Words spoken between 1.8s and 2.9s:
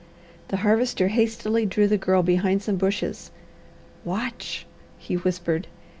the Girl behind some